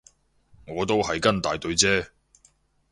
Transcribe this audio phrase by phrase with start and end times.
[0.65, 2.07] 我都係跟大隊啫